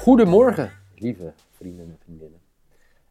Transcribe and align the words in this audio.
Goedemorgen, 0.00 0.72
lieve 0.94 1.32
vrienden 1.50 1.86
en 1.86 1.98
vriendinnen. 2.02 2.40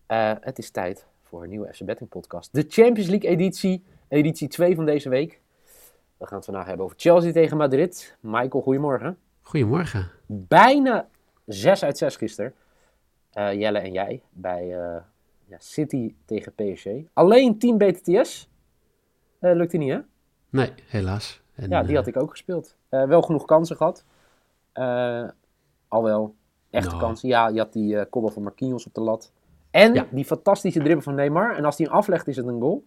Uh, 0.07 0.31
het 0.39 0.57
is 0.57 0.69
tijd 0.69 1.05
voor 1.23 1.43
een 1.43 1.49
nieuwe 1.49 1.73
FC 1.73 1.83
Betting 1.83 2.09
podcast. 2.09 2.53
De 2.53 2.65
Champions 2.67 3.09
League 3.09 3.29
editie, 3.29 3.83
editie 4.07 4.47
2 4.47 4.75
van 4.75 4.85
deze 4.85 5.09
week. 5.09 5.41
We 6.17 6.25
gaan 6.25 6.35
het 6.35 6.45
vandaag 6.45 6.65
hebben 6.65 6.85
over 6.85 6.97
Chelsea 6.99 7.31
tegen 7.31 7.57
Madrid. 7.57 8.17
Michael, 8.19 8.63
goedemorgen. 8.63 9.17
Goedemorgen. 9.41 10.11
Bijna 10.25 11.07
6 11.45 11.83
uit 11.83 11.97
6 11.97 12.15
gisteren. 12.15 12.53
Uh, 13.33 13.53
Jelle 13.53 13.79
en 13.79 13.91
jij 13.91 14.21
bij 14.29 14.63
uh, 14.67 15.01
ja, 15.45 15.57
City 15.59 16.15
tegen 16.25 16.53
PSG. 16.55 16.87
Alleen 17.13 17.57
10 17.57 17.77
BTTS. 17.77 18.49
Uh, 19.41 19.55
lukte 19.55 19.77
niet, 19.77 19.91
hè? 19.91 19.99
Nee, 20.49 20.73
helaas. 20.87 21.41
En, 21.55 21.69
ja, 21.69 21.83
die 21.83 21.95
had 21.95 22.07
ik 22.07 22.17
ook 22.17 22.31
gespeeld. 22.31 22.75
wel 22.89 23.21
genoeg 23.21 23.45
kansen 23.45 23.75
gehad. 23.75 24.05
al 25.87 26.03
wel 26.03 26.37
echte 26.69 26.97
kansen. 26.97 27.29
Ja, 27.29 27.47
je 27.47 27.57
had 27.59 27.73
die 27.73 27.93
uh, 27.95 28.01
kobbel 28.09 28.31
van 28.31 28.43
Marquinhos 28.43 28.85
op 28.85 28.93
de 28.93 29.01
lat. 29.01 29.31
En 29.71 29.93
Ja. 29.93 30.05
die 30.11 30.25
fantastische 30.25 30.79
dribbel 30.79 31.01
van 31.03 31.15
Neymar. 31.15 31.55
En 31.55 31.65
als 31.65 31.77
hij 31.77 31.85
hem 31.87 31.95
aflegt, 31.95 32.27
is 32.27 32.35
het 32.35 32.47
een 32.47 32.59
goal. 32.61 32.83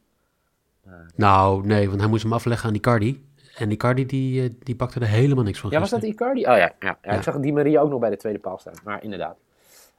Nou, 1.16 1.66
nee, 1.66 1.88
want 1.88 2.00
hij 2.00 2.08
moest 2.10 2.22
hem 2.22 2.32
afleggen 2.32 2.68
aan 2.68 2.74
Icardi. 2.74 3.24
En 3.56 3.70
Icardi 3.70 4.06
die, 4.06 4.42
eh, 4.42 4.50
die 4.58 4.76
bakte 4.76 5.00
er 5.00 5.06
helemaal 5.06 5.44
niks 5.44 5.60
van. 5.60 5.70
Ja, 5.70 5.80
was 5.80 5.90
dat. 5.90 6.02
Icardi? 6.02 6.40
Oh 6.40 6.46
ja, 6.56 6.72
ja. 6.80 6.98
ja, 7.02 7.12
ik 7.12 7.22
zag 7.22 7.38
die 7.38 7.52
Maria 7.52 7.80
ook 7.80 7.90
nog 7.90 8.00
bij 8.00 8.10
de 8.10 8.16
tweede 8.16 8.38
paal 8.38 8.58
staan. 8.58 8.74
Maar 8.84 9.02
inderdaad. 9.02 9.36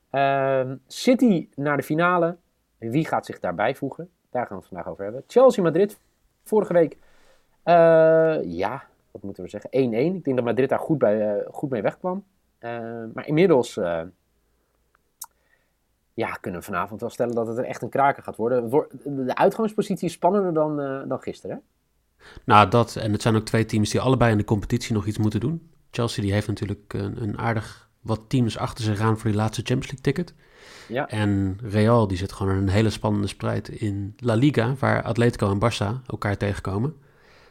Ehm, 0.10 0.76
City 0.88 1.48
naar 1.56 1.78
de 1.78 1.84
finale. 1.84 2.36
Wie 2.78 3.06
gaat 3.08 3.26
zich 3.26 3.40
daarbij 3.40 3.76
voegen? 3.76 4.10
Daar 4.30 4.42
gaan 4.48 4.56
we 4.58 4.64
het 4.64 4.68
vandaag 4.74 4.88
over 4.92 5.04
hebben. 5.04 5.24
Chelsea-Madrid. 5.28 6.00
Vorige 6.44 6.74
week. 6.74 6.98
eh, 7.64 7.74
ja, 8.44 8.84
wat 9.12 9.24
moeten 9.24 9.44
we 9.44 9.50
zeggen? 9.50 9.70
1-1. 9.72 10.16
Ik 10.16 10.24
denk 10.24 10.36
dat 10.36 10.46
Madrid 10.46 10.70
daar 10.70 10.80
goed, 10.80 10.98
bij, 10.98 11.46
goed 11.52 11.70
mee 11.70 11.82
wegkwam. 11.82 12.24
Eh, 12.64 13.04
maar 13.14 13.28
inmiddels... 13.28 13.78
eh, 13.78 14.02
ja, 16.14 16.32
kunnen 16.32 16.60
we 16.60 16.66
vanavond 16.66 17.02
wel 17.02 17.10
stellen 17.10 17.36
dat 17.36 17.48
het 17.48 17.58
er 17.58 17.64
echt 17.64 17.82
een 17.82 17.90
kraker 17.90 18.24
gaat 18.24 18.36
worden. 18.36 18.70
De 19.26 19.36
uitgangspositie 19.36 20.08
is 20.08 20.14
spannender 20.14 20.54
dan, 20.54 20.82
eh, 20.82 21.02
dan 21.08 21.22
gisteren. 21.22 21.56
hè? 21.56 21.62
Nou, 22.46 22.70
dat. 22.70 22.96
En 22.96 23.12
het 23.12 23.22
zijn 23.22 23.36
ook 23.36 23.46
twee 23.46 23.66
teams 23.66 23.90
die 23.90 24.02
allebei 24.02 24.32
in 24.32 24.38
de 24.38 24.44
competitie 24.44 24.94
nog 24.94 25.06
iets 25.06 25.18
moeten 25.18 25.40
doen. 25.40 25.70
Chelsea 25.92 26.24
die 26.24 26.34
heeft 26.34 26.48
natuurlijk 26.48 26.94
een, 26.94 27.22
een 27.22 27.38
aardig 27.38 27.90
wat 28.02 28.22
teams 28.28 28.58
achter 28.58 28.84
zich 28.84 29.00
aan 29.00 29.18
voor 29.18 29.30
die 29.30 29.40
laatste 29.40 29.62
Champions 29.66 29.92
League 29.92 30.14
ticket. 30.14 30.34
Ja. 30.88 31.08
En 31.08 31.58
Real 31.62 32.08
die 32.08 32.18
zit 32.18 32.32
gewoon 32.32 32.52
in 32.56 32.62
een 32.62 32.70
hele 32.70 32.90
spannende 32.90 33.28
strijd 33.28 33.70
in 33.70 34.16
La 34.18 34.34
Liga, 34.34 34.76
waar 34.80 35.04
Atletico 35.04 35.52
en 35.52 35.60
Barça 35.60 36.06
elkaar 36.08 36.38
tegenkomen. 36.38 36.96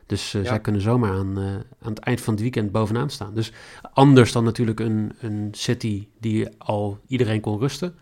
Dus 0.07 0.33
Ja. 0.33 0.45
zij 0.45 0.61
kunnen 0.61 0.81
zomaar 0.81 1.13
aan, 1.13 1.39
eh, 1.39 1.45
aan 1.55 1.91
het 1.91 1.99
eind 1.99 2.21
van 2.21 2.33
het 2.33 2.43
weekend 2.43 2.73
bovenaan 2.73 3.11
staan. 3.11 3.35
Dus 3.35 3.53
anders 3.93 4.33
dan 4.33 4.45
natuurlijk 4.45 4.81
een, 4.81 5.13
een 5.21 5.49
City 5.51 6.09
die 6.21 6.49
al 6.59 6.99
iedereen 7.07 7.41
kon 7.41 7.59
rusten. 7.59 7.95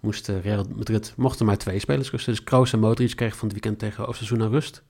Moest 0.00 0.28
eh, 0.28 0.40
Real 0.40 0.64
Madrid, 0.74 1.14
mochten 1.16 1.46
maar 1.46 1.56
twee 1.56 1.78
spelers 1.78 2.10
rusten. 2.10 2.32
Dus 2.32 2.44
Kroos 2.44 2.72
en 2.72 2.78
Modric 2.78 3.16
kregen 3.16 3.36
van 3.36 3.48
het 3.48 3.52
weekend 3.52 3.78
tegen 3.78 4.08
Osasuna 4.08 4.46
rust. 4.46 4.82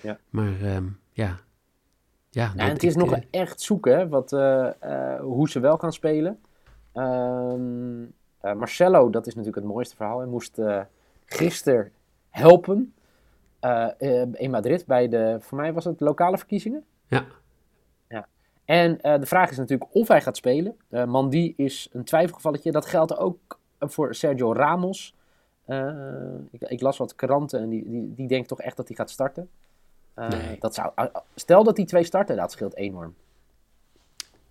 Ja. 0.00 0.18
Maar 0.30 0.60
ehm, 0.62 0.84
ja. 1.12 1.38
Ja, 2.30 2.52
Ja, 2.56 2.62
en 2.62 2.72
het 2.72 2.82
is 2.82 2.94
ik, 2.94 2.98
nog 2.98 3.18
echt 3.30 3.60
zoeken 3.60 3.98
hè, 3.98 4.08
wat, 4.08 4.30
hoe 5.20 5.48
ze 5.48 5.60
wel 5.60 5.76
gaan 5.76 5.92
spelen. 5.92 6.38
Eh, 6.92 8.52
Marcelo, 8.54 9.10
dat 9.10 9.26
is 9.26 9.34
natuurlijk 9.34 9.64
het 9.64 9.72
mooiste 9.74 9.96
verhaal. 9.96 10.18
Hij 10.18 10.28
moest 10.28 10.60
gisteren 11.24 11.92
helpen 12.30 12.92
in 14.32 14.50
Madrid 14.50 14.86
bij 14.86 15.08
de, 15.08 15.36
voor 15.40 15.58
mij 15.58 15.72
was 15.72 15.84
het 15.84 16.00
lokale 16.00 16.38
verkiezingen. 16.38 16.84
Ja. 17.06 17.24
ja. 18.08 18.26
En 18.64 19.00
eh, 19.00 19.20
de 19.20 19.26
vraag 19.26 19.50
is 19.50 19.56
natuurlijk 19.56 19.94
of 19.94 20.08
hij 20.08 20.20
gaat 20.20 20.36
spelen. 20.36 20.76
Eh 20.90 21.04
Mandy 21.04 21.52
is 21.56 21.88
een 21.92 22.04
twijfelgevalletje. 22.04 22.72
Dat 22.72 22.86
geldt 22.86 23.16
ook 23.16 23.58
voor 23.78 24.14
Sergio 24.14 24.52
Ramos. 24.52 25.14
Eh, 25.64 25.88
ik, 26.50 26.60
ik 26.60 26.80
las 26.80 26.96
wat 26.98 27.14
kranten 27.14 27.60
en 27.60 27.68
die, 27.68 27.90
die, 27.90 28.14
die 28.14 28.28
denken 28.28 28.48
toch 28.48 28.60
echt 28.60 28.76
dat 28.76 28.88
hij 28.88 28.96
gaat 28.96 29.10
starten. 29.10 29.48
Eh, 30.14 30.28
Nee. 30.28 30.56
dat 30.60 30.74
zou, 30.74 30.92
stel 31.34 31.64
dat 31.64 31.76
die 31.76 31.86
twee 31.86 32.04
starten, 32.04 32.36
dat 32.36 32.52
scheelt 32.52 32.76
enorm. 32.76 33.14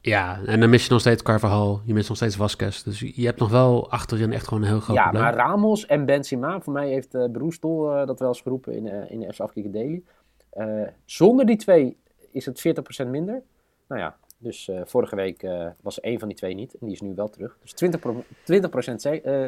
Ja, 0.08 0.40
en 0.46 0.60
dan 0.60 0.70
mis 0.70 0.84
je 0.86 0.92
nog 0.92 1.00
steeds 1.00 1.22
Carvajal, 1.24 1.82
je 1.86 1.94
mist 1.94 2.08
nog 2.08 2.18
steeds 2.18 2.36
Vasquez. 2.36 2.84
Dus 2.84 3.00
je 3.00 3.26
hebt 3.26 3.40
nog 3.40 3.50
wel 3.50 3.92
achterin 3.92 4.34
echt 4.34 4.48
gewoon 4.48 4.64
een 4.64 4.70
heel 4.70 4.80
groot 4.80 4.96
ja, 4.96 5.02
probleem. 5.04 5.24
maar 5.24 5.34
Ramos 5.36 5.86
en 5.86 6.06
Benzema, 6.06 6.62
voor 6.62 6.74
mij 6.74 6.88
heeft 6.90 7.16
uh, 7.16 7.32
Broestol 7.32 7.96
eh, 7.96 8.08
dat 8.08 8.20
wel 8.20 8.28
eens 8.28 8.42
geroepen 8.42 8.74
in, 8.74 8.88
eh, 8.88 9.12
in 9.12 9.20
de 9.20 9.34
FC 9.34 9.74
Daily. 9.74 10.04
Eh, 10.50 10.82
zonder 11.06 11.46
die 11.46 11.56
twee 11.58 11.98
is 12.32 12.46
het 12.46 12.60
40% 13.06 13.08
minder. 13.08 13.42
Nou 13.88 14.02
ja, 14.02 14.16
dus 14.38 14.68
eh, 14.70 14.82
vorige 14.86 15.16
week 15.16 15.44
eh, 15.44 15.68
was 15.82 16.00
één 16.00 16.20
van 16.20 16.28
die 16.28 16.38
twee 16.38 16.54
niet 16.56 16.74
en 16.74 16.80
die 16.86 16.96
is 16.96 17.02
nu 17.02 17.14
wel 17.16 17.30
terug. 17.30 17.58
Dus 17.62 17.72
20%, 17.74 18.00
pro- 18.00 18.24
20%, 18.44 19.02
ze- 19.02 19.22
eh, 19.22 19.48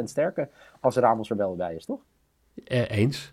20% 0.00 0.02
sterker 0.10 0.48
als 0.80 0.96
Ramos 0.96 1.30
er 1.30 1.36
wel 1.36 1.56
bij 1.56 1.74
is, 1.74 1.84
toch? 1.84 2.00
Eh, 2.64 2.90
eens. 2.90 3.32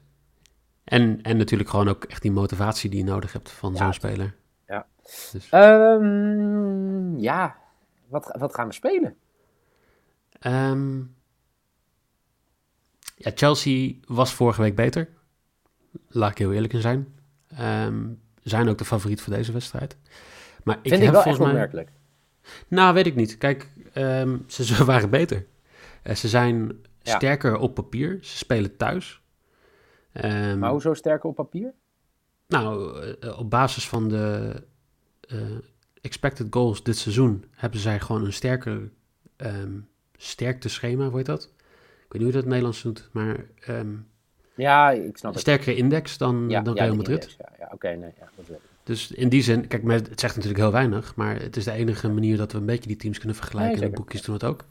En, 0.84 1.22
en 1.22 1.38
natuurlijk 1.38 1.70
gewoon 1.70 1.88
ook 1.88 2.04
echt 2.04 2.22
die 2.22 2.32
motivatie 2.32 2.90
die 2.90 3.00
je 3.00 3.12
nodig 3.12 3.34
hebt 3.34 3.52
van 3.52 3.72
Ja, 3.74 3.78
zo'n 3.78 3.94
speler. 3.94 4.36
Ja. 4.74 4.86
Dus, 5.32 5.50
Ehm, 5.50 7.18
ja, 7.18 7.56
wat, 8.08 8.36
wat 8.40 8.54
gaan 8.56 8.68
we 8.68 8.74
spelen? 8.74 9.16
ehm, 10.40 10.98
ja, 13.16 13.32
Chelsea 13.36 13.94
was 14.08 14.34
vorige 14.34 14.62
week 14.62 14.76
beter. 14.76 15.10
Laat 16.08 16.32
ik 16.32 16.38
heel 16.38 16.54
eerlijk 16.54 16.74
in 16.74 16.82
zijn. 16.82 17.20
Ehm, 17.48 18.04
zijn 18.44 18.70
ook 18.70 18.78
de 18.78 18.86
favoriet 18.86 19.22
voor 19.22 19.34
deze 19.34 19.52
wedstrijd. 19.52 19.98
Maar 20.64 20.76
ik 20.82 20.90
Vind 20.90 20.96
ik 20.96 21.06
heb 21.06 21.14
wel 21.14 21.24
echt 21.24 21.40
mij... 21.40 21.88
Nou, 22.68 22.94
weet 22.94 23.06
ik 23.06 23.16
niet. 23.16 23.38
Kijk, 23.38 23.70
ze, 24.48 24.66
ze 24.66 24.86
waren 24.92 25.10
beter. 25.10 25.46
Eh, 26.04 26.16
ze 26.16 26.28
zijn 26.28 26.82
Ja. 27.02 27.16
sterker 27.16 27.58
op 27.58 27.74
papier. 27.74 28.18
Ze 28.22 28.38
spelen 28.38 28.78
thuis. 28.78 29.22
Ehm, 30.12 30.60
Maar 30.60 30.72
hoezo 30.72 30.94
sterker 30.94 31.30
op 31.30 31.36
papier? 31.36 31.74
Nou, 32.60 33.02
eh, 33.20 33.40
op 33.40 33.50
basis 33.50 33.88
van 33.88 34.10
de 34.10 34.54
eh, 35.28 35.38
expected 36.02 36.48
goals 36.50 36.84
dit 36.84 36.98
seizoen 36.98 37.46
hebben 37.52 37.80
zij 37.80 38.00
gewoon 38.00 38.26
een 38.26 38.34
sterker 38.34 38.92
ehm 39.36 39.80
sterkte 40.18 40.70
schema, 40.70 41.08
hoe 41.08 41.18
heet 41.18 41.26
dat? 41.26 41.44
Ik 41.44 41.50
weet 42.10 42.22
niet 42.22 42.22
hoe 42.22 42.32
dat 42.32 42.42
het 42.42 42.46
Nederlands 42.46 42.82
doet, 42.82 43.10
maar 43.12 43.46
ehm, 43.60 43.94
Ja, 44.56 44.92
ik 44.92 45.18
snap 45.18 45.24
een 45.24 45.30
het. 45.32 45.40
sterkere 45.40 45.76
index 45.76 46.18
dan, 46.18 46.46
Ja, 46.50 46.62
dan 46.62 46.76
ja, 46.76 46.84
Real 46.84 46.96
Madrid. 46.96 47.22
index, 47.22 47.36
Ja, 47.40 47.50
ja 47.60 47.70
oké, 47.74 47.88
nee, 47.88 48.14
ja, 48.20 48.30
dat 48.36 48.48
weet 48.48 48.58
ik. 48.58 48.64
Dus 48.84 49.12
in 49.12 49.30
die 49.30 49.42
zin, 49.44 49.68
kijk, 49.68 49.84
het 49.92 50.20
zegt 50.20 50.36
natuurlijk 50.36 50.62
heel 50.64 50.72
weinig, 50.72 51.16
maar 51.16 51.40
het 51.42 51.58
is 51.58 51.64
de 51.64 51.72
enige 51.72 52.10
manier 52.10 52.38
dat 52.38 52.52
we 52.52 52.58
een 52.58 52.66
beetje 52.66 52.88
die 52.88 52.98
teams 52.98 53.18
kunnen 53.18 53.36
vergelijken. 53.38 53.76
Nee, 53.80 53.84
en 53.84 53.90
de 53.90 53.96
boekjes 53.98 54.22
doen 54.22 54.34
het 54.34 54.44
ook. 54.44 54.66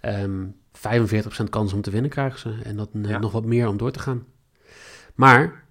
Ehm 0.00 0.44
45% 0.72 1.48
kans 1.50 1.72
om 1.72 1.80
te 1.80 1.90
winnen 1.90 2.10
krijgen 2.10 2.38
ze 2.38 2.54
en 2.64 2.76
dat 2.76 2.88
eh, 3.02 3.18
nog 3.18 3.32
wat 3.32 3.44
meer 3.44 3.68
om 3.68 3.76
door 3.76 3.90
te 3.90 3.98
gaan. 3.98 4.26
Maar, 5.14 5.64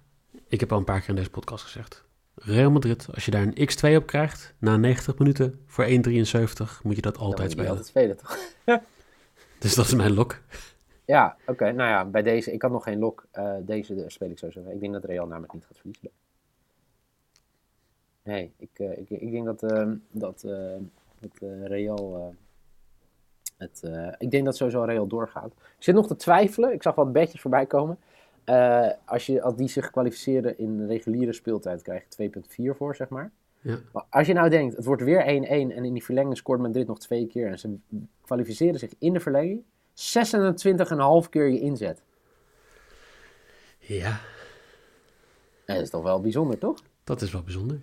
ik 0.48 0.60
heb 0.60 0.72
al 0.72 0.78
een 0.78 0.84
paar 0.84 1.00
keer 1.00 1.08
in 1.08 1.14
deze 1.14 1.30
podcast 1.30 1.64
gezegd, 1.64 2.04
Real 2.34 2.70
Madrid, 2.70 3.08
als 3.14 3.24
je 3.24 3.30
daar 3.30 3.42
een 3.42 3.68
x2 3.70 3.96
op 3.96 4.06
krijgt, 4.06 4.54
na 4.58 4.76
90 4.76 5.18
minuten 5.18 5.62
voor 5.66 5.86
1,73 5.86 5.92
moet 6.82 6.96
je 6.96 7.02
dat 7.02 7.18
altijd 7.18 7.50
spelen. 7.50 7.70
altijd 7.70 7.86
spelen, 7.86 8.16
toch? 8.16 8.38
Dus 9.58 9.74
dat 9.74 9.86
is 9.86 9.94
mijn 9.94 10.14
lok. 10.14 10.40
Ja, 11.04 11.36
oké. 11.46 11.72
Nou 11.72 11.90
ja, 11.90 12.04
bij 12.04 12.22
deze, 12.22 12.52
ik 12.52 12.62
had 12.62 12.70
nog 12.70 12.84
geen 12.84 12.98
lok. 12.98 13.26
Eh, 13.30 13.54
deze 13.60 14.04
speel 14.06 14.30
ik 14.30 14.38
sowieso. 14.38 14.70
Ik 14.70 14.80
denk 14.80 14.92
dat 14.92 15.04
Real 15.04 15.26
namelijk 15.26 15.52
niet 15.52 15.64
gaat 15.64 15.76
verliezen. 15.76 16.10
Nee, 18.28 18.52
ik, 18.56 18.70
eh, 18.74 18.98
ik, 18.98 19.10
ik 19.10 19.30
denk 19.30 19.44
dat, 19.44 19.62
ehm, 19.62 19.94
dat, 20.10 20.42
eh, 20.42 20.76
dat 21.20 21.30
eh, 21.40 21.66
Real... 21.66 22.34
het, 23.56 23.90
ik 24.18 24.30
denk 24.30 24.44
dat 24.44 24.56
sowieso 24.56 24.82
Real 24.82 25.06
doorgaat. 25.06 25.52
Ik 25.52 25.84
zit 25.84 25.94
nog 25.94 26.06
te 26.06 26.16
twijfelen. 26.16 26.72
Ik 26.72 26.82
zag 26.82 26.94
wat 26.94 27.12
bedjes 27.12 27.40
voorbij 27.40 27.66
komen. 27.66 27.98
Eh, 28.48 28.90
als, 29.04 29.26
je, 29.26 29.42
als 29.42 29.56
die 29.56 29.68
zich 29.68 29.90
kwalificeren 29.90 30.58
in 30.58 30.86
reguliere 30.86 31.32
speeltijd, 31.32 31.82
krijg 31.82 32.04
je 32.16 32.30
2,4 32.72 32.76
voor, 32.76 32.96
zeg 32.96 33.08
maar. 33.08 33.30
Ja. 33.60 33.78
Maar 33.92 34.04
als 34.10 34.26
je 34.26 34.32
nou 34.32 34.48
denkt, 34.48 34.76
het 34.76 34.84
wordt 34.84 35.02
weer 35.02 35.20
1-1 35.20 35.24
en 35.26 35.70
in 35.70 35.92
die 35.92 36.04
verlenging 36.04 36.36
scoort 36.36 36.60
Madrid 36.60 36.86
nog 36.86 36.98
twee 36.98 37.26
keer 37.26 37.46
en 37.46 37.58
ze 37.58 37.76
kwalificeren 38.20 38.78
zich 38.78 38.92
in 38.98 39.12
de 39.12 39.20
verlenging, 39.20 39.62
26,5 41.24 41.28
keer 41.30 41.48
je 41.48 41.60
inzet. 41.60 42.02
Ja. 43.78 44.20
dat 45.64 45.76
is 45.76 45.90
toch 45.90 46.02
wel 46.02 46.20
bijzonder, 46.20 46.58
toch? 46.58 46.82
Dat 47.04 47.22
is 47.22 47.32
wel 47.32 47.42
bijzonder. 47.42 47.80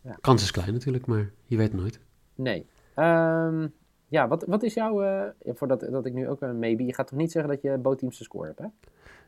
Ja. 0.00 0.16
Kans 0.20 0.42
is 0.42 0.50
klein 0.50 0.72
natuurlijk, 0.72 1.06
maar 1.06 1.30
je 1.46 1.56
weet 1.56 1.72
nooit. 1.72 2.00
Nee. 2.34 2.66
Ehm, 2.94 3.68
ja, 4.08 4.28
wat, 4.28 4.44
wat 4.46 4.62
is 4.62 4.74
jouw... 4.74 5.02
eh, 5.02 5.54
voordat 5.54 5.80
dat 5.80 6.06
ik 6.06 6.12
nu 6.12 6.28
ook 6.28 6.40
een 6.40 6.58
maybe... 6.58 6.84
Je 6.84 6.94
gaat 6.94 7.08
toch 7.08 7.18
niet 7.18 7.32
zeggen 7.32 7.50
dat 7.52 7.62
je 7.62 7.78
bootteams 7.78 8.16
te 8.16 8.24
score 8.24 8.46
hebt, 8.46 8.58
hè? 8.58 8.66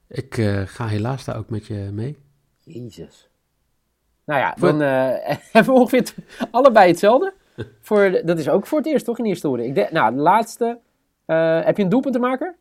Ik 0.09 0.39
eh, 0.39 0.63
ga 0.65 0.87
helaas 0.87 1.25
daar 1.25 1.37
ook 1.37 1.51
met 1.51 1.67
je 1.67 1.75
mee. 1.93 2.19
Jezus. 2.59 3.29
Nou 4.25 4.41
ja, 4.41 4.55
Voor- 4.59 4.69
dan 4.69 4.83
eh, 4.83 5.37
hebben 5.53 5.75
we 5.75 5.81
ongeveer 5.81 6.15
allebei 6.51 6.89
hetzelfde. 6.89 7.35
voor, 7.81 8.11
de- 8.11 8.23
dat 8.25 8.39
is 8.39 8.49
ook 8.49 8.67
voor 8.67 8.79
het 8.79 8.87
eerst, 8.87 9.05
toch, 9.05 9.19
in 9.19 9.25
de 9.25 9.31
historie? 9.31 9.73
Ik 9.73 9.91
nou, 9.91 10.15
de 10.15 10.21
laatste... 10.21 10.79
eh, 11.25 11.65
heb 11.65 11.77
je 11.77 11.83
een 11.83 11.89
doelpuntenmaker? 11.89 12.57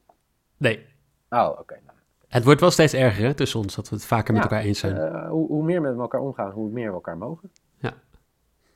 Nee. 0.57 0.85
Oh, 1.29 1.49
oké. 1.59 1.79
nou, 1.85 1.97
Het 2.27 2.43
wordt 2.43 2.59
wel 2.61 2.71
steeds 2.71 2.93
erger 2.93 3.25
hè, 3.25 3.33
tussen 3.33 3.59
ons, 3.59 3.75
dat 3.75 3.89
we 3.89 3.95
het 3.95 4.05
vaker 4.05 4.33
met 4.33 4.43
Ja, 4.43 4.49
elkaar 4.49 4.65
eens 4.65 4.79
zijn. 4.79 5.27
hoe, 5.27 5.47
hoe 5.47 5.63
meer 5.63 5.81
we 5.81 5.87
met 5.89 5.99
elkaar 5.99 6.21
omgaan, 6.21 6.51
hoe 6.51 6.69
meer 6.69 6.87
we 6.87 6.93
elkaar 6.93 7.17
mogen. 7.17 7.51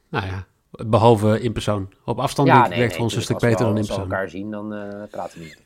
nou 0.10 0.26
ja, 0.26 0.46
behalve 0.72 1.42
in 1.42 1.54
persoon. 1.54 1.90
Op 2.06 2.20
afstand 2.20 2.50
werkt 2.70 2.94
voor 2.94 3.04
ons 3.04 3.16
een 3.16 3.22
stuk 3.22 3.40
beter 3.40 3.58
dan 3.66 3.72
in 3.72 3.78
Als 3.78 3.88
we 3.88 3.94
persoon. 3.94 4.12
elkaar 4.12 4.30
zien, 4.30 4.52
dan 4.52 4.70
praten 5.12 5.40
we 5.40 5.46
niet. 5.46 5.62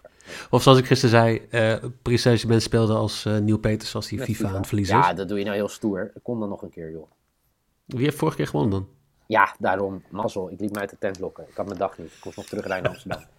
Of 0.50 0.62
zoals 0.64 0.78
ik 0.78 0.86
gisteren 0.86 1.10
zei, 1.50 1.90
Paris 2.02 2.24
mensen 2.26 2.62
speelde 2.62 2.94
als 2.94 3.26
eh 3.26 3.38
Neil 3.38 3.58
Peters 3.58 3.96
als 3.96 4.08
die 4.08 4.18
Met 4.18 4.28
FIFA, 4.28 4.48
aan 4.48 4.56
het 4.56 4.68
verliezen 4.68 4.98
Ja, 4.98 5.14
dat 5.14 5.28
doe 5.28 5.38
je 5.38 5.44
nou 5.44 5.56
heel 5.56 5.68
stoer. 5.68 6.12
Kom 6.24 6.40
dan 6.40 6.50
nog 6.50 6.62
een 6.62 6.70
keer, 6.70 6.92
joh. 6.92 7.08
Wie 7.86 8.04
heeft 8.04 8.18
vorige 8.18 8.38
keer 8.38 8.48
gewonnen 8.48 8.72
dan? 8.72 8.88
Ja, 9.28 9.56
daarom, 9.60 10.04
mazzel. 10.10 10.52
Ik 10.52 10.60
liet 10.60 10.72
mij 10.72 10.82
uit 10.82 10.90
de 10.90 10.98
tent 11.00 11.20
lokken. 11.20 11.44
Ik 11.50 11.56
had 11.56 11.66
mijn 11.66 11.78
dag 11.78 11.98
niet. 11.98 12.12
Ik 12.18 12.26
moest 12.26 12.38
nog 12.38 12.46
terugrijden 12.46 12.84
naar 12.84 12.92
Amsterdam. 12.94 13.24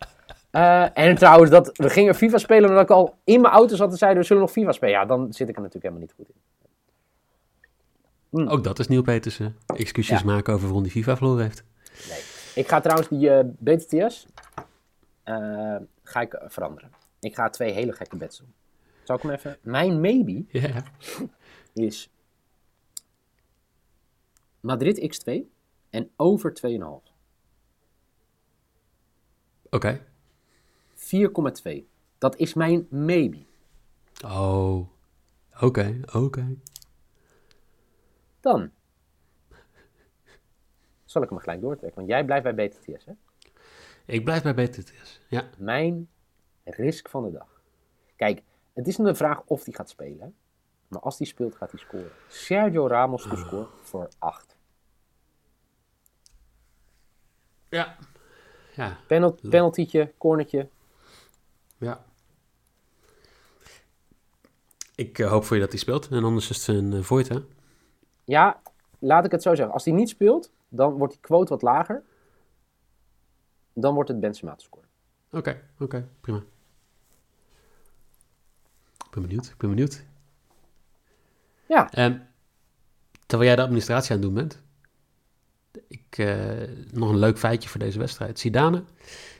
Eh, 0.50 0.98
en 0.98 1.14
trouwens, 1.16 1.50
dat, 1.50 1.70
we 1.76 1.90
gingen 1.90 2.14
FIFA 2.14 2.38
spelen 2.38 2.68
omdat 2.68 2.82
ik 2.84 2.90
al 2.90 3.14
in 3.24 3.40
mijn 3.40 3.54
auto 3.54 3.76
zat 3.76 3.90
en 3.90 3.96
zeiden 3.96 4.20
we 4.20 4.26
zullen 4.26 4.42
nog 4.42 4.50
FIFA 4.52 4.72
spelen. 4.72 4.94
Ja, 4.94 5.04
dan 5.04 5.32
zit 5.32 5.48
ik 5.48 5.56
er 5.56 5.62
natuurlijk 5.62 5.94
helemaal 5.94 6.00
niet 6.00 6.12
goed 6.16 6.28
in. 6.28 6.40
Hm. 8.30 8.48
Ook 8.48 8.64
dat 8.64 8.78
is 8.78 8.88
Neil 8.88 9.02
Peters. 9.02 9.38
eh, 9.40 9.46
excuses 9.66 10.18
Ja. 10.18 10.24
maken 10.24 10.52
over 10.52 10.64
waarom 10.66 10.82
die 10.82 10.92
FIFA 10.92 11.16
verloren 11.16 11.42
heeft. 11.42 11.64
Ik 12.54 12.68
ga 12.68 12.80
trouwens 12.80 13.08
die 13.08 13.30
eh, 13.30 13.44
BTTS 13.58 14.26
eh, 15.22 15.76
ga 16.02 16.20
ik 16.20 16.32
eh, 16.32 16.48
veranderen. 16.48 16.90
Ik 17.20 17.34
ga 17.34 17.50
twee 17.50 17.72
hele 17.72 17.92
gekke 17.92 18.16
bets 18.16 18.38
doen. 18.38 18.54
Zal 19.02 19.16
ik 19.16 19.22
hem 19.22 19.30
even... 19.30 19.58
Mijn 19.62 20.00
maybe 20.00 20.44
is 21.88 22.10
Madrid 24.60 25.16
x2 25.16 25.32
en 25.90 26.10
over 26.16 26.52
2,5. 27.06 27.12
Oké. 29.70 30.04
4,2. 30.94 31.84
Dat 32.18 32.36
is 32.36 32.54
mijn 32.54 32.86
maybe. 32.90 33.44
Oh. 34.24 34.88
Oké, 35.60 36.00
oké. 36.12 36.56
Dan 38.40 38.70
zal 41.04 41.22
ik 41.22 41.28
hem 41.28 41.38
gelijk 41.38 41.60
doortrekken. 41.60 41.98
Want 41.98 42.08
jij 42.08 42.24
blijft 42.24 42.54
bij 42.54 42.68
BTTS, 42.68 43.04
hè? 43.04 43.12
Ik 44.04 44.24
blijf 44.24 44.42
bij 44.42 44.54
BTTS. 44.54 45.20
Ja. 45.28 45.50
Mijn 45.58 46.08
risk 46.64 47.08
van 47.08 47.24
de 47.24 47.30
dag. 47.30 47.62
Kijk, 48.16 48.42
het 48.72 48.86
is 48.86 48.98
een 48.98 49.16
vraag 49.16 49.42
of 49.44 49.64
hij 49.64 49.74
gaat 49.74 49.90
spelen. 49.90 50.34
Maar 50.88 51.00
als 51.00 51.18
hij 51.18 51.26
speelt, 51.26 51.56
gaat 51.56 51.70
hij 51.70 51.80
scoren. 51.80 52.10
Sergio 52.28 52.86
Ramos 52.86 53.22
to 53.22 53.36
score 53.36 53.66
voor 53.80 54.08
8. 54.18 54.56
Ja. 57.68 57.96
Ja. 58.74 58.98
Penal, 59.06 59.38
penaltytje, 59.50 60.12
cornertje. 60.18 60.68
Ja. 61.78 62.04
Ik 64.94 65.18
eh, 65.18 65.30
hoop 65.30 65.44
voor 65.44 65.56
je 65.56 65.62
dat 65.62 65.70
hij 65.70 65.80
speelt. 65.80 66.08
En 66.08 66.24
anders 66.24 66.50
is 66.50 66.66
het 66.66 66.76
een 66.76 66.92
uh, 66.92 67.02
void, 67.02 67.28
hè? 67.28 67.38
Ja, 68.24 68.60
laat 68.98 69.24
ik 69.24 69.30
het 69.30 69.42
zo 69.42 69.54
zeggen. 69.54 69.74
Als 69.74 69.84
hij 69.84 69.94
niet 69.94 70.08
speelt, 70.08 70.52
dan 70.68 70.92
wordt 70.92 71.12
die 71.12 71.22
quote 71.22 71.48
wat 71.50 71.62
lager. 71.62 72.04
Dan 73.74 73.94
wordt 73.94 74.08
het 74.08 74.20
Benzema 74.20 74.54
scoren. 74.56 74.88
Oké, 75.30 75.62
oké. 75.78 76.08
prima. 76.20 76.42
Ik 79.04 79.10
ben 79.10 79.22
benieuwd. 79.22 79.46
Ik 79.46 79.56
ben 79.56 79.70
benieuwd. 79.70 80.04
Ja. 81.68 81.90
En 81.90 82.28
terwijl 83.26 83.50
jij 83.50 83.56
de 83.56 83.62
administratie 83.62 84.10
aan 84.10 84.16
het 84.16 84.26
doen 84.26 84.34
bent, 84.34 84.62
ik, 85.88 86.18
eh, 86.18 86.68
nog 86.90 87.10
een 87.10 87.18
leuk 87.18 87.38
feitje 87.38 87.68
voor 87.68 87.80
deze 87.80 87.98
wedstrijd. 87.98 88.38
Zidane, 88.38 88.84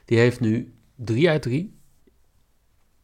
die 0.04 0.18
heeft 0.18 0.40
nu 0.40 0.74
drie 0.94 1.28
uit 1.28 1.42
drie 1.42 1.80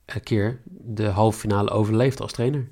eh, 0.05 0.17
keer 0.23 0.63
de 0.65 1.07
halve 1.07 1.39
finale 1.39 1.71
overleefd 1.71 2.21
als 2.21 2.33
trainer 2.33 2.69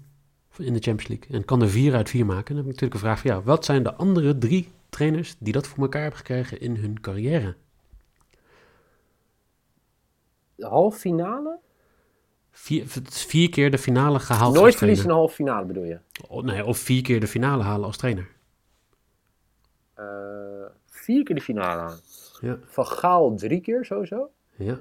in 0.57 0.73
de 0.73 0.81
Champions 0.81 1.09
League. 1.09 1.37
En 1.37 1.45
kan 1.45 1.63
er 1.63 1.69
vier 1.69 1.95
uit 1.95 2.11
vier 2.11 2.27
maken. 2.27 2.49
En 2.49 2.55
dan 2.55 2.57
heb 2.57 2.75
ik 2.75 2.81
natuurlijk 2.81 2.95
een 2.95 3.07
vraag 3.07 3.21
voor 3.21 3.31
jou. 3.31 3.45
Wat 3.45 3.65
zijn 3.65 3.83
de 3.83 3.95
andere 3.95 4.39
drie 4.39 4.69
trainers 4.89 5.37
die 5.39 5.53
dat 5.53 5.67
voor 5.67 5.83
elkaar 5.83 6.01
hebben 6.01 6.19
gekregen 6.19 6.61
in 6.61 6.77
hun 6.77 7.01
carrière? 7.01 7.57
Halve 10.59 10.99
finale? 10.99 11.59
Vier, 12.51 12.85
vier 13.11 13.51
keer 13.51 13.71
de 13.71 13.79
finale 13.79 14.19
gehaald 14.19 14.55
Nooit 14.55 14.67
als 14.67 14.77
verliezen 14.77 15.05
in 15.05 15.11
de 15.11 15.17
halve 15.17 15.35
finale 15.35 15.67
bedoel 15.67 15.85
je? 15.85 15.99
Oh, 16.29 16.43
nee, 16.43 16.65
of 16.65 16.79
vier 16.79 17.03
keer 17.03 17.21
de 17.21 17.27
finale 17.27 17.63
halen 17.63 17.87
als 17.87 17.97
trainer. 17.97 18.29
Eh, 19.95 20.67
vier 20.87 21.25
keer 21.25 21.35
de 21.35 21.41
finale 21.41 21.81
aan. 21.81 21.99
Ja, 22.41 22.59
Van 22.65 22.87
Gaal 22.87 23.35
drie 23.35 23.61
keer 23.61 23.85
sowieso, 23.85 24.31
ja, 24.57 24.79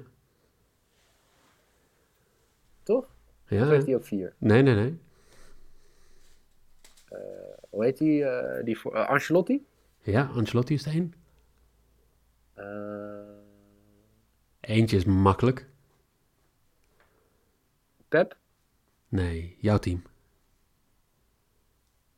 toch? 2.82 3.04
Of 3.44 3.50
ja. 3.50 3.66
heeft 3.66 3.86
hij 3.86 3.94
ook 3.94 4.04
vier? 4.04 4.34
Nee, 4.38 4.62
nee, 4.62 4.74
nee. 4.74 4.98
Hoe 7.76 7.84
heet 7.84 7.98
die? 7.98 8.24
eh, 8.24 8.64
die 8.64 8.78
voor, 8.78 8.94
eh, 8.94 9.08
Ancelotti? 9.08 9.66
Ja, 10.02 10.30
Ancelotti 10.34 10.74
is 10.74 10.82
de 10.82 10.90
één. 10.90 11.14
Eh, 12.54 13.15
Eentje 14.66 14.96
is 14.96 15.04
makkelijk. 15.04 15.66
Pep? 18.08 18.36
Nee, 19.08 19.56
jouw 19.60 19.78
team. 19.78 20.02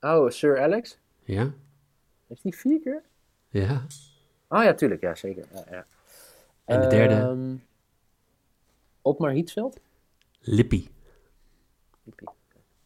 Oh, 0.00 0.31
Sir 0.31 0.61
Alex? 0.61 0.99
Ja, 1.25 1.53
Heeft 2.27 2.43
hij 2.43 2.53
vier 2.53 2.81
keer? 2.81 3.03
ja. 3.49 3.87
Oh 4.49 4.62
ja, 4.62 4.75
tuurlijk. 4.75 5.00
Ja, 5.00 5.15
zeker. 5.15 5.45
Ja, 5.55 5.65
ja. 5.71 5.87
En 6.65 6.81
de 6.81 6.87
derde? 6.87 7.15
Ehm, 7.15 7.56
Otmar 9.03 9.31
Hietsveld? 9.31 9.81
Lippie. 10.41 10.89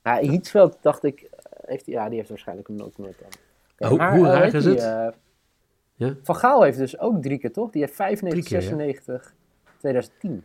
Ja, 0.03 0.19
Hietsveld 0.19 0.79
dacht 0.81 1.05
ik, 1.05 1.21
eh, 1.21 1.29
heeft, 1.67 1.87
ja, 1.87 2.09
die 2.09 2.17
heeft 2.17 2.29
waarschijnlijk 2.29 2.69
hem 2.69 2.81
ook 2.81 2.99
nooit 2.99 3.23
aan. 3.25 3.31
Oké, 3.79 3.89
Hoe- 3.89 3.97
maar, 3.99 4.17
hoe 4.17 4.27
eh, 4.27 4.33
raar 4.33 4.55
is 4.55 4.65
het? 4.65 4.79
eh, 4.79 5.09
Ja. 5.95 6.17
Van 6.23 6.37
Gaal 6.37 6.63
heeft 6.63 6.79
dus 6.79 6.99
ook 6.99 7.23
drie 7.23 7.39
keer, 7.39 7.53
toch? 7.53 7.71
Die 7.71 7.83
heeft 7.83 7.95
95, 7.95 8.45
Drie 8.49 8.61
keer, 8.61 8.71
ja. 8.71 8.77
96, 8.77 9.35
2010. 9.83 10.45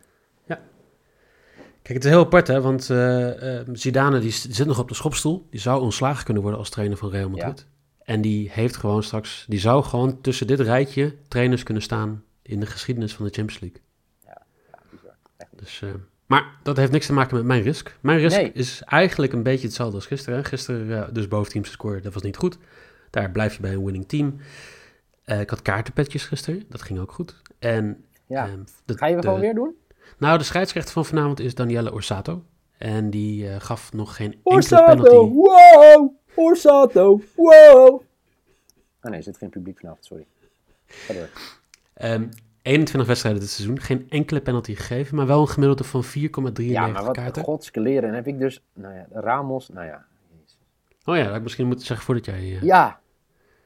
Kijk, 1.82 2.00
het 2.02 2.04
is 2.04 2.10
heel 2.10 2.24
apart, 2.24 2.46
hè, 2.46 2.60
want 2.60 2.90
eh, 2.90 3.60
Zidane 3.72 4.18
die 4.18 4.30
zit 4.30 4.66
nog 4.66 4.78
op 4.78 4.88
de 4.88 4.94
schopstoel. 4.94 5.46
Die 5.50 5.60
zou 5.60 5.80
ontslagen 5.80 6.24
kunnen 6.24 6.42
worden 6.42 6.60
als 6.60 6.70
trainer 6.70 6.96
van 6.96 7.10
Real 7.10 7.28
Madrid. 7.28 7.66
En 8.02 8.20
die 8.20 8.50
heeft 8.50 8.76
gewoon 8.76 9.02
straks, 9.02 9.44
die 9.48 9.58
zou 9.58 9.84
gewoon 9.84 10.20
tussen 10.20 10.46
dit 10.46 10.60
rijtje 10.60 11.14
trainers 11.28 11.62
kunnen 11.62 11.82
staan 11.82 12.24
in 12.42 12.60
de 12.60 12.66
geschiedenis 12.66 13.14
van 13.14 13.26
de 13.26 13.32
Champions 13.32 13.60
League. 13.60 13.80
Ja, 14.24 14.42
bizar. 14.90 15.16
Echt 15.36 15.50
niet. 15.50 15.60
Dus, 15.60 15.82
eh, 15.82 15.88
maar 16.26 16.44
dat 16.62 16.76
heeft 16.76 16.92
niks 16.92 17.06
te 17.06 17.12
maken 17.12 17.36
met 17.36 17.44
mijn 17.44 17.62
risk. 17.62 17.96
Mijn 18.00 18.18
risk 18.18 18.36
Nee. 18.36 18.52
is 18.52 18.82
eigenlijk 18.82 19.32
een 19.32 19.42
beetje 19.42 19.66
hetzelfde 19.66 19.94
als 19.96 20.06
gisteren. 20.06 20.44
Gisteren 20.44 21.14
dus 21.14 21.28
boventeams 21.28 21.70
scoren, 21.70 22.02
dat 22.02 22.14
was 22.14 22.22
niet 22.22 22.36
goed. 22.36 22.58
Daar 23.10 23.30
blijf 23.30 23.54
je 23.54 23.60
bij 23.60 23.72
een 23.72 23.84
winning 23.84 24.08
team. 24.08 24.36
Ik 25.24 25.50
had 25.50 25.62
kaartenpetjes 25.62 26.24
gisteren, 26.24 26.62
dat 26.68 26.82
ging 26.82 26.98
ook 26.98 27.12
goed. 27.12 27.42
En, 27.58 28.04
Ja. 28.28 28.46
ehm, 28.46 28.58
de- 28.84 28.96
Ga 28.98 29.06
je 29.06 29.18
gewoon 29.20 29.40
weer 29.40 29.54
doen? 29.54 29.74
Nou, 30.18 30.38
de 30.38 30.44
scheidsrechter 30.44 30.92
van 30.92 31.04
vanavond 31.04 31.40
is 31.40 31.54
Danielle 31.54 31.92
Orsato. 31.92 32.42
En 32.78 33.10
die 33.10 33.48
eh, 33.48 33.56
gaf 33.60 33.92
nog 33.92 34.16
geen 34.16 34.32
enkele 34.32 34.54
Orsato, 34.54 35.02
penalty. 35.02 35.32
wow! 35.34 36.12
Orsato, 36.34 37.20
wow! 37.36 37.86
Oh 39.02 39.10
nee, 39.10 39.16
er 39.16 39.22
zit 39.22 39.36
geen 39.38 39.48
publiek 39.50 39.78
vanavond, 39.78 40.04
sorry. 40.04 40.26
Ga 40.86 41.12
door. 41.14 41.28
Ehm, 41.94 42.26
21 42.62 43.06
wedstrijden 43.06 43.40
dit 43.40 43.50
seizoen, 43.50 43.80
geen 43.80 44.06
enkele 44.08 44.40
penalty 44.40 44.74
gegeven, 44.74 45.16
maar 45.16 45.26
wel 45.26 45.40
een 45.40 45.48
gemiddelde 45.48 45.84
van 45.84 46.04
4,93 46.04 46.64
Ja, 46.72 46.86
maar 46.86 47.04
wat 47.04 47.16
kaarten. 47.16 47.42
godske 47.44 47.80
leren. 47.80 48.08
En 48.08 48.14
heb 48.14 48.26
ik 48.26 48.38
dus, 48.38 48.62
nou 48.72 48.94
ja, 48.94 49.06
Ramos, 49.12 49.68
nou 49.68 49.86
ja. 49.86 50.04
Jezus. 50.38 50.58
Oh 51.04 51.16
ja, 51.16 51.24
dat 51.26 51.36
ik 51.36 51.42
misschien 51.42 51.66
moeten 51.66 51.86
zeggen 51.86 52.06
voordat 52.06 52.24
jij... 52.24 52.36
eh, 52.38 52.62
Ja. 52.62 53.00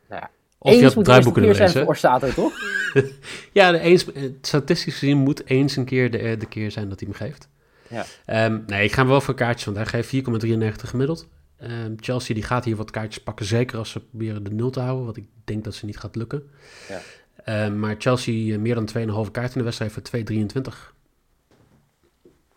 Nou 0.09 0.21
ja. 0.23 0.31
of 0.59 0.71
je 0.71 0.76
Eens 0.76 0.83
had 0.85 0.95
moet 0.95 1.07
het 1.07 1.07
de 1.07 1.12
eerste 1.12 1.33
draaiboek 1.33 1.33
kunnen 1.35 1.50
keer 1.50 1.61
zijn 1.69 1.69
lezen. 1.73 1.88
Orsato, 1.88 2.28
toch? 2.42 2.52
Ja, 3.53 3.75
eens, 3.75 4.13
eh, 4.13 4.23
statistisch 4.41 4.99
gezien 4.99 5.19
moet 5.19 5.47
eens 5.47 5.77
een 5.77 5.85
keer 5.85 6.11
de, 6.11 6.19
eh, 6.19 6.39
de 6.39 6.47
keer 6.47 6.71
zijn 6.71 6.89
dat 6.89 7.01
hij 7.01 7.09
hem 7.09 7.19
geeft. 7.19 7.49
Ja. 7.89 8.05
Ehm, 8.25 8.61
nee, 8.67 8.85
ik 8.85 8.93
ga 8.93 9.01
hem 9.01 9.11
wel 9.11 9.21
voor 9.21 9.35
kaartjes, 9.35 9.65
want 9.65 9.77
hij 9.77 9.87
geeft 9.87 10.09
4,93 10.09 10.91
gemiddeld. 10.91 11.29
Ehm, 11.59 11.93
Chelsea 11.97 12.35
die 12.35 12.45
gaat 12.45 12.65
hier 12.65 12.77
wat 12.77 12.91
kaartjes 12.91 13.23
pakken, 13.23 13.47
zeker 13.47 13.79
als 13.79 13.91
ze 13.91 14.01
proberen 14.01 14.45
de 14.45 14.51
nul 14.51 14.71
te 14.71 14.81
houden, 14.81 15.07
wat 15.07 15.17
ik 15.17 15.27
denk 15.45 15.65
dat 15.65 15.75
ze 15.75 15.87
niet 15.87 15.99
gaat 15.99 16.17
lukken. 16.17 16.51
Ja. 16.89 17.01
Ehm, 17.45 17.79
maar 17.79 17.95
Chelsea 17.99 18.55
eh, 18.55 18.61
meer 18.61 18.75
dan 18.75 18.87
2,5 18.87 19.31
kaarten 19.31 19.53
in 19.53 19.59
de 19.59 19.65
wedstrijd 19.65 19.93
voor 19.93 20.03
2,23. 20.03 20.95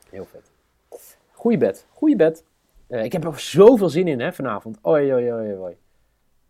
Heel 0.10 0.28
vet. 0.32 0.52
Goeie 1.32 1.58
bed, 1.58 1.86
goeie 1.90 2.16
bed. 2.16 2.44
Ik 2.88 3.12
heb 3.12 3.24
er 3.24 3.40
zoveel 3.40 3.90
zin 3.90 4.08
in 4.08 4.20
hè, 4.20 4.34
vanavond. 4.34 4.78
Oei, 4.88 5.14
oei, 5.14 5.34
oei, 5.34 5.58
oei. 5.58 5.76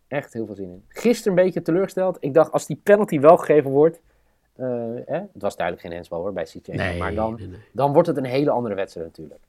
Echt 0.08 0.34
heel 0.34 0.46
veel 0.46 0.56
zin 0.56 0.70
in. 0.70 0.84
Gisteren 0.88 1.38
een 1.38 1.44
beetje 1.44 1.62
teleurgesteld. 1.62 2.18
Ik 2.20 2.34
dacht, 2.34 2.52
als 2.52 2.66
die 2.66 2.80
penalty 2.84 3.20
wel 3.20 3.38
gegeven 3.38 3.72
wordt... 3.72 4.02
eh, 4.56 4.68
hè, 5.06 5.20
het 5.20 5.42
was 5.42 5.56
duidelijk 5.56 5.86
geen 5.88 5.96
handsbal 5.96 6.20
hoor, 6.22 6.34
bij 6.34 6.44
CJ. 6.44 6.72
Nee, 6.72 7.00
maar 7.00 7.16
dan, 7.16 7.36
nee, 7.36 7.48
nee. 7.48 7.60
dan 7.74 7.94
wordt 7.94 8.08
het 8.08 8.18
een 8.18 8.26
hele 8.26 8.50
andere 8.52 8.76
wedstrijd 8.76 9.08
natuurlijk. 9.08 9.42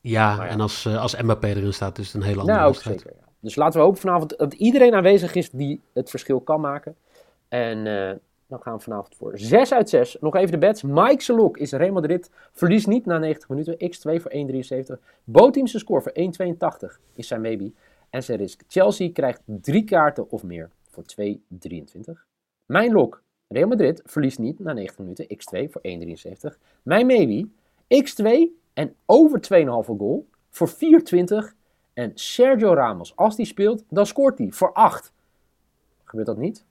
Ja, 0.00 0.46
en 0.46 0.60
als, 0.60 0.84
eh, 0.86 1.00
als 1.00 1.16
Mbappé 1.20 1.46
erin 1.46 1.72
staat, 1.72 1.98
is 1.98 2.06
het 2.06 2.14
een 2.14 2.22
hele 2.22 2.40
andere 2.40 2.56
Nou, 2.58 2.70
wedstrijd. 2.70 3.00
zeker. 3.00 3.16
ja. 3.20 3.26
Dus 3.40 3.54
laten 3.56 3.78
we 3.80 3.84
hopen 3.84 4.00
vanavond 4.00 4.38
dat 4.38 4.52
iedereen 4.52 4.94
aanwezig 4.94 5.34
is 5.34 5.50
die 5.50 5.80
het 5.92 6.10
verschil 6.10 6.40
kan 6.40 6.60
maken. 6.60 6.96
En 7.48 7.86
eh, 7.86 8.16
dan 8.46 8.60
gaan 8.62 8.76
we 8.76 8.80
vanavond 8.82 9.14
voor 9.16 9.32
6 9.34 9.72
uit 9.72 9.88
6. 9.88 10.16
Nog 10.20 10.36
even 10.36 10.50
de 10.50 10.58
bets. 10.58 10.82
Mike 10.82 11.22
Selok 11.22 11.56
is 11.56 11.72
Real 11.72 11.92
Madrid. 11.92 12.30
Verliest 12.52 12.86
niet 12.86 13.06
na 13.06 13.18
90 13.18 13.48
minuten. 13.48 13.74
X2 13.74 14.20
voor 14.22 14.32
1,73. 14.32 14.98
Boteamse 15.24 15.78
score 15.78 16.00
voor 16.00 16.12
1,82 16.92 16.98
is 17.14 17.26
zijn 17.26 17.40
maybe. 17.40 17.72
En 18.12 18.22
zijn 18.22 18.38
risk. 18.38 18.62
Chelsea 18.66 19.12
krijgt 19.12 19.42
drie 19.44 19.84
kaarten 19.84 20.30
of 20.30 20.42
meer 20.42 20.70
voor 20.88 21.04
2,23. 21.04 22.26
Mijn 22.66 22.92
lok. 22.92 23.22
Real 23.48 23.68
Madrid 23.68 24.02
verliest 24.04 24.38
niet 24.38 24.58
na 24.58 24.72
90 24.72 24.98
minuten. 24.98 25.26
X2 25.26 25.70
voor 25.70 25.80
1,73. 26.54 26.58
Mijn 26.82 27.06
maybe. 27.06 27.48
X2 28.04 28.52
en 28.72 28.94
over 29.06 29.40
2,5 29.40 29.66
goal 29.98 30.28
voor 30.48 30.70
4,20. 30.70 30.76
En 31.92 32.10
Sergio 32.14 32.74
Ramos, 32.74 33.16
als 33.16 33.36
die 33.36 33.46
speelt, 33.46 33.84
dan 33.88 34.06
scoort 34.06 34.38
hij 34.38 34.52
voor 34.52 34.72
8. 34.72 35.12
Gebeurt 36.04 36.26
dat 36.26 36.38
niet? 36.38 36.64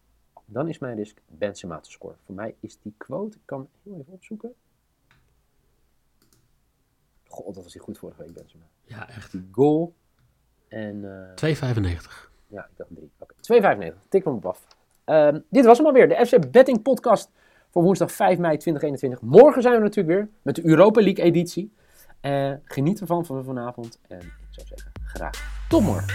Dan 0.46 0.68
is 0.68 0.80
mijn 0.80 0.96
risk 0.96 1.22
Benzema 1.28 1.80
te 1.80 1.92
scoren. 1.92 2.18
Voor 2.24 2.36
mij 2.36 2.56
is 2.60 2.80
die 2.82 2.94
quote, 2.98 3.38
ik 3.38 3.44
kan 3.46 3.70
heel 3.84 4.00
even 4.00 4.14
opzoeken. 4.14 4.54
God, 7.28 7.56
dat 7.56 7.64
was 7.64 7.74
hij 7.74 7.84
goed 7.84 7.98
vorige 7.98 8.22
week, 8.22 8.34
Benzema. 8.34 8.66
Ja, 8.84 9.10
echt. 9.10 9.32
Die 9.32 9.48
goal. 9.52 9.94
En 10.72 11.04
eh, 11.36 11.54
2,95. 11.54 12.30
ja, 12.48 12.62
ik 12.62 12.78
dacht 12.78 12.90
3. 12.94 13.12
Oké, 13.20 13.34
2,95. 13.94 14.08
Tik 14.10 14.24
hem 14.24 14.34
op 14.34 14.46
af. 14.46 14.68
Ehm, 15.04 15.40
dit 15.50 15.66
was 15.66 15.78
hem 15.78 15.88
alweer. 15.88 16.08
De 16.08 16.26
FC 16.26 16.52
Betting 16.52 16.82
Podcast 16.82 17.32
voor 17.70 17.84
woensdag 17.84 18.12
5 18.12 18.38
mei 18.38 18.58
2021. 18.58 19.22
Morgen 19.22 19.62
zijn 19.62 19.76
we 19.76 19.82
natuurlijk 19.82 20.18
weer 20.18 20.30
met 20.42 20.56
de 20.56 20.66
Europa 20.66 21.02
League 21.02 21.26
editie. 21.26 21.74
Eh, 22.22 22.52
geniet 22.64 23.02
ervan 23.02 23.26
van 23.26 23.44
vanavond. 23.44 24.00
En 24.08 24.20
ik 24.20 24.48
zou 24.50 24.68
zeggen, 24.68 24.92
graag 25.04 25.66
tot 25.70 25.82
morgen. 25.82 26.14